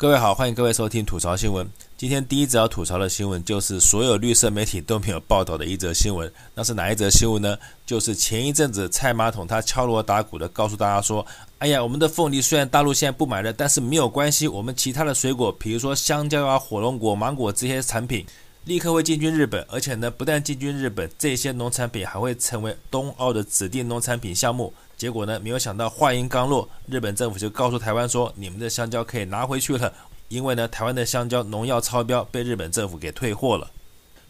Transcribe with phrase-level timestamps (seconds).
[0.00, 1.68] 各位好，欢迎各位收听吐槽新闻。
[1.98, 6.32] 今天第一则要吐槽的新闻，就是所有绿色媒体都没有报道的一则新闻。
[6.54, 7.54] 那是哪一则新闻呢？
[7.84, 11.26] 就是前一阵子蔡马桶他敲锣打鼓的告诉大家说
[11.60, 18.24] ：“哎呀，我们的凤梨虽然大陆现在不买了，但是没有关系，我们其他的水果，比如说香蕉啊、火龙果、芒果这些产品，
[18.64, 19.62] 立刻会进军日本。
[19.68, 29.90] 而且呢，不但进军日本，这些农产品还会成为冬奥的指定农产品项目。”结果呢，没有想到话音刚落，日本政府就告诉台湾说：“你们的香蕉可以拿回去了，
[30.28, 33.70] 因为呢，台湾的香蕉农药超标，被日本政府给退货了。”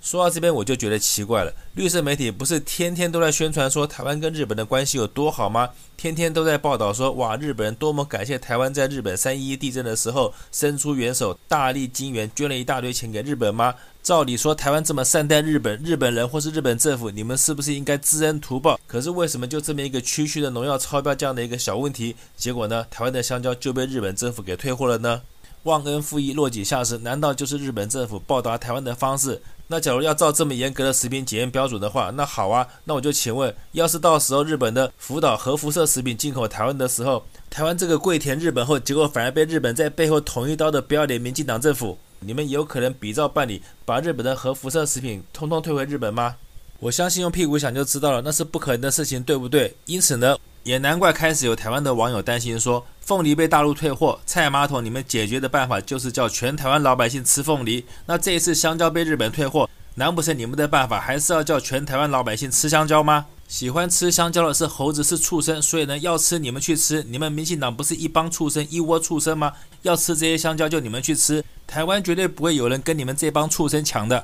[0.00, 5.68] 说到这边，我就觉得奇怪了，绿色媒体不是天天都在宣传说台湾跟日本的关系有多好吗？
[5.96, 13.74] 天天都在报道说，哇，日本人多么感谢台湾在日本三一一地震的时候伸出援手，大力金援，捐了一大堆钱给日本吗？
[14.00, 18.78] 照理说，台湾这么善待日本，日本人或是日本政府，你们是不是应该知恩图报？
[18.86, 25.20] 可是为什么就这么一个区区的农药超标这样的一个小问题，结果呢，台湾的香蕉就被日本政府给退货了呢？
[25.64, 29.42] 忘恩负义、落井下石，难道就是日本政府报答台湾的方式？
[29.70, 41.98] 那假如要照这么严格的食品检验标准的话，那好啊，那我就请问，要是到时候日本的福岛核辐射食品进口台湾的时候，台湾这个跪舔日本后，结果反而被日本在背后捅一刀的不要脸民进党政府？
[42.20, 46.36] 你们有可能比照办理，把日本的核辐射食品通通退回日本吗？
[46.80, 49.74] 我相信用屁股想就知道了，那是不可能的事情，对不对？
[49.84, 50.36] 因此呢，
[50.68, 57.86] 也难怪开始有台湾的网友担心说，凤梨被大陆退货，菜马桶你们解决的办法就是叫全台湾老百姓吃凤梨。
[58.04, 63.24] 那这一次香蕉被日本退货，难不成你们的办法还是要叫全台湾老百姓吃香蕉吗？
[63.48, 67.02] 喜欢吃香蕉的是猴子，是畜生，所以呢，要吃你们去吃。
[67.04, 69.50] 你们民进党不是一帮畜生，一窝畜生吗？
[69.80, 71.42] 要吃这些香蕉就你们去吃。
[71.66, 74.22] 台湾绝对不会有人跟你们这帮畜生抢的。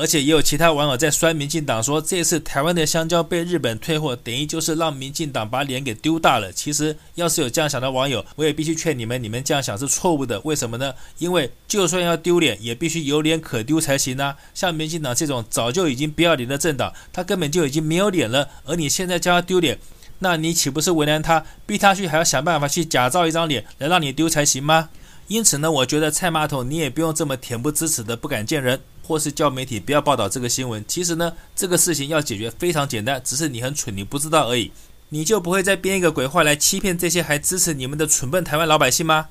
[0.00, 6.50] 而且也有其他网友在酸民进党说，这次台湾的香蕉被日本退货，等于就是让民进党把脸给丢大了。
[6.50, 10.40] 其实要是有这样想的网友，我也必须劝你们，你们这样想是错误的。
[10.40, 10.94] 为什么呢？
[11.18, 14.34] 因为就算要丢脸，也必须有脸可丢才行啊。
[14.54, 18.48] 像民进党这种早就已经不要脸的政党，他根本就已经没有脸了。
[18.64, 19.78] 而你现在叫他丢脸，
[20.20, 24.88] 那你岂不是为难他，逼他去还要想办法去假造一张脸来让你丢才行吗？
[25.28, 28.80] 因此呢，我觉得蔡马桶你也不用这么恬不知耻的不敢见人。
[29.10, 30.84] 或是叫媒体不要报道这个新闻。
[30.86, 34.70] 其实呢，这个事情要解决非常简单，只是你很蠢，你不知道而已。
[35.08, 39.26] 你就不会再编一个鬼话来欺骗这些还支持你们的蠢笨台湾老百姓吗？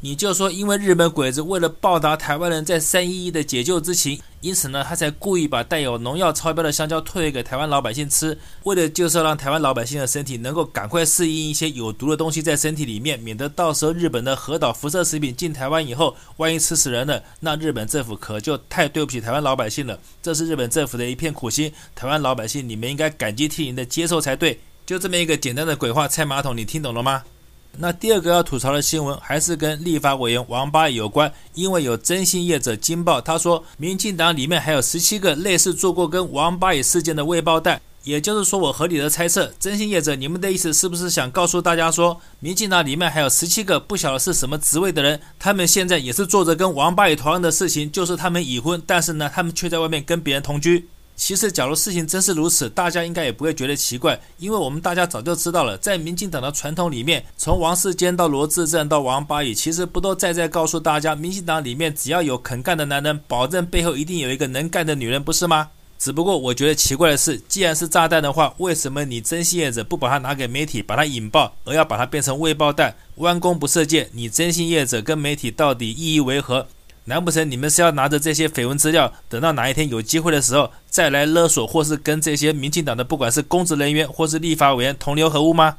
[0.00, 19.98] 你就说，因为日本鬼子为了报答台湾人在三一一的解救之情，因此呢，他才故意把带有农药超标的香蕉退回给台湾老百姓吃，为的就是让台湾老百姓的身体能够赶快适应一些有毒的东西在身体里面，免得到时候日本的核岛辐射食品进台湾以后，万一吃死人了，那日本政府可就太对不起台湾老百姓了。
[20.22, 24.60] 这是日本政府的一片苦心，台湾老百姓你们应该感激涕零的接受才对。
[24.84, 27.24] 就这么一个简单的鬼话，拆马桶，你听懂了吗？
[27.78, 50.88] 那第二个要吐槽的新闻还是跟立法委员王八有关，因为有征信业者惊爆，他说民进党里面还有十七个类似做过跟王八乙事件的未爆弹，也就是说我合理的猜测，征信业者你们的意思是不是想告诉大家说，民进党里面还有十七个不晓得是什么职位的人，他们现在也是做着跟王八乙同样的事情，就是他们已婚，但是呢，他们却在外面跟别人同居。
[51.16, 65.70] 其实，假如事情真是如此，大家应该也不会觉得奇怪，因为我们大家早就知道了，在民进党的传统里面，从王世坚到罗志正到王八乙，其实不都在在告诉大家，民进党里面只要有肯干的男人，保证背后一定有一个能干的女人，不是吗？
[65.98, 72.94] 只不过我觉得奇怪的是，既然是炸弹的话，为什么你征信业者不把它拿给媒体，把它引爆，而要把它变成未爆弹？
[73.16, 76.68] 弯弓不射箭，你征信业者跟媒体到底意义为何？
[77.08, 85.76] 难不成你们是要拿着这些绯闻资料，等到哪一天有机会的时候再来勒索，或是跟这些民进党的不管是公职人员或是立法委员同流合污吗？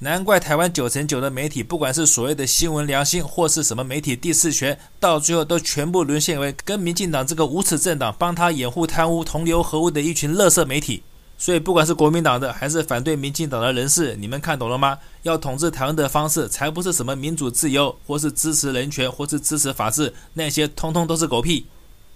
[0.00, 11.02] 难怪台湾九成九的媒体，不管是所谓的新闻良心，或是什么媒体第四权，到最后都全部沦陷为跟民进党这个无耻政党帮他掩护贪污、同流合污的一群垃圾媒体。
[11.38, 14.98] 所以，不管是国民党的还是反对民进党的人士，你们看懂了吗？
[15.22, 21.66] 要统治台湾的方式，才不是什么民主自由，或是支持人权，或是支持法治，那些通通都是狗屁。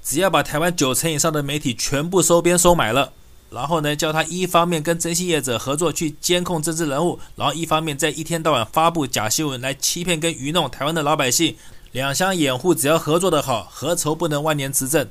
[0.02, 3.12] 只要把台湾九成以上的媒体全部收编收买了，
[3.50, 11.54] 然后呢，叫他一方面跟征信业者合作去监控政治人物，然后一方面在一天到晚发布假新闻来欺骗跟愚弄台湾的老百姓，
[11.92, 15.06] 两相掩护，只要合作的好，何愁不能万年执政？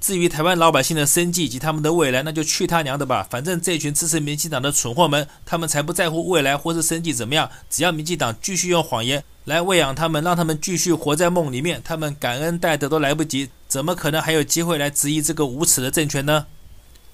[0.00, 3.26] 至于台湾老百姓的生计以及他们的未来，那就去他娘的吧！
[3.28, 7.50] 反正这群支持民进党的蠢货们，他们才不在乎未来或是生计怎么样。
[7.68, 16.46] 只要民进党继续用谎言来喂养他们，让他们继续活在梦里面，他们感恩戴德都来不及，怎么可能还有机会来质疑这个无耻的政权呢？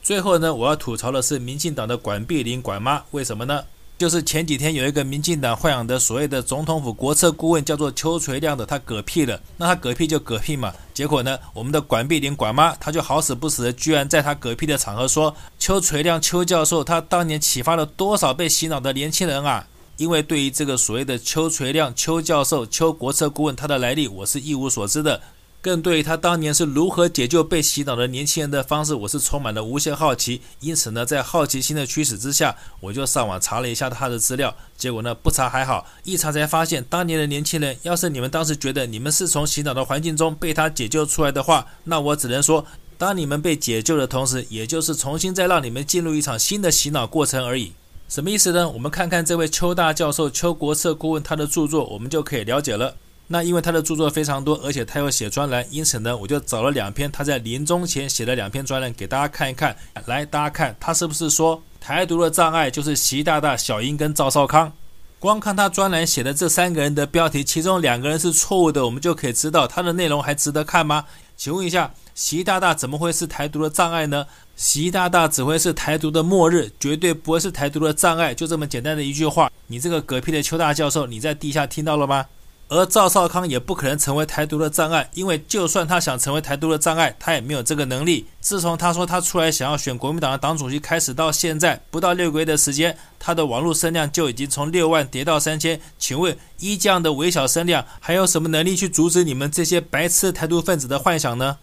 [0.02, 3.64] 最后呢，我要吐槽的是民进党的管碧玲管妈，为什么呢？
[3.96, 9.40] 就是前几天有一个民进党豢养的所谓的总统府国策顾问，叫做邱垂亮的，他嗝屁了。
[9.56, 19.66] 那他嗝屁就嗝屁嘛，结果呢，我们的管碧玲管妈，他就好死不死的，居然在他嗝屁的场合说，邱垂亮邱教授他当年启发了多少被洗脑的年轻人啊！
[19.96, 25.22] 因为对于这个所谓的邱垂亮邱教授邱国策顾问他的来历，我是一无所知的。
[25.64, 30.42] 更对于他当年是如何解救被洗脑的年轻人的方式，我是充满了无限好奇。
[30.60, 34.54] 因此呢，在好奇心的驱使之下，我就上网查了一下他的资料。
[34.76, 42.66] 结果呢，不查还好，一查才发现，当年的年轻人，要是你们当时觉得你们是从洗脑的环境中被他解救出来的话，那我只能说，
[42.98, 47.72] 当你们被解救的同时，也就是重新再让你们进入一场新的洗脑过程而已。
[48.06, 48.68] 什么意思呢？
[48.68, 52.96] 我们看看这位邱大教授邱国策顾问他的著作，我们就可以了解了。
[53.34, 59.76] 那因为他的著作非常多，而且他又写专栏，因此呢，我就找了两篇他在临终前写的两篇专栏给大家看一看。
[60.06, 64.72] 来，大家看他是不是说台独的障碍就是习大大、小英跟赵少康？
[65.18, 71.04] 光看他专栏写的这三个人的标题，其中两个人是错误的，我们就可以知道他的内容还值得看吗？
[71.36, 74.24] 请问一下，习大大怎么会是台独的障碍呢？
[74.54, 78.32] 习大大只会是台独的末日，绝对不会是台独的障碍。
[78.32, 82.24] 就这么简单的一句话，你这个嗝屁的邱大教授，你在地下听到了吗？
[82.74, 88.26] 而赵少康也不可能成为台独的障碍，因为就算他想成为台独的障碍，他也没有这个能力。
[88.40, 95.80] 自从他说他出来想要选国民党的党主席开始到现在，不到六个月的时间，他的网络声量就已经从六万跌到三千。
[95.98, 101.58] 请问，一这样的微小声量，还有什么能力去阻止你们这些白痴台独分子的幻想呢？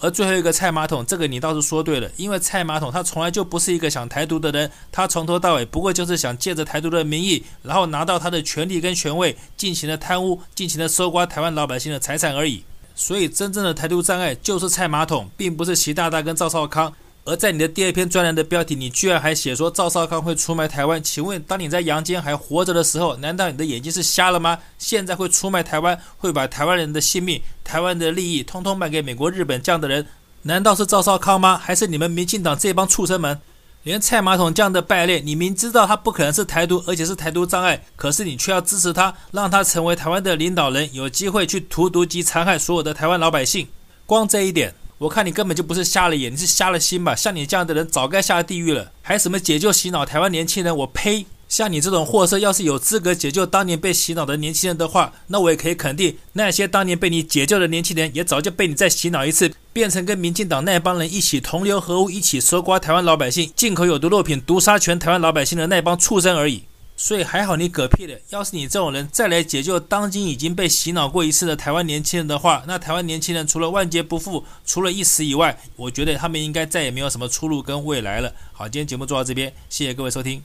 [0.00, 12.64] 而最后一个蔡马桶，这个你倒是说对了，因为蔡马桶他从来就不是一个想台独的人，他从头到尾不过就是想借着台独的名义，然后拿到他的权力跟权位，进行了贪污，进行了搜刮台湾老百姓的财产而已。
[12.94, 16.92] 所以真正的台独障碍就是蔡马桶，并不是习大大跟赵少康。
[17.24, 21.02] 而在你的第二篇专栏的标题，你居然还写说赵少康会出卖台湾？
[21.02, 24.58] 请问，当你在阳间还活着的时候，难道你的眼睛是瞎了吗？
[24.78, 30.06] 现在会出卖台湾，会把台湾人的性命、台湾的利益，通通卖给美国、日本这样的人，
[30.42, 31.56] 难道是赵少康吗？
[31.58, 33.38] 还是你们民进党这帮畜生们？
[33.82, 43.68] 连蔡马桶这样的败类，你明知道他不可能是台独，而且是台独障碍，可是你却要支持他，让他成为台湾的领导人，有机会去荼毒及残害所有的台湾老百姓。
[44.04, 44.74] 光这一点。
[45.00, 47.16] 我看你根本就不是瞎了眼，你是瞎了心吧？
[47.16, 50.76] 像你这样的人早该下地狱了，还什么解救洗脑台湾年轻人？
[50.76, 51.24] 我呸！
[51.48, 66.64] 像你这种货色，要是有资格解救当年被洗脑的年轻人的话，那我也可以肯定，那些当年被你解救的年轻人，也早就被你再洗脑一次，变成跟民进党那帮人一起同流合污，一起搜刮台湾老百姓，进口有毒肉品，毒杀全台湾老百姓的那帮畜生而已。
[67.02, 68.18] 所以还好你嗝屁了。
[68.28, 78.34] 要是你这种人再来解救当今已经被洗脑过一次的台湾年轻人的话，那台湾年轻人除了万劫不复，除了一死以外，我觉得他们应该再也没有什么出路跟未来了。
[78.52, 80.42] 好，今天节目做到这边，谢谢各位收听。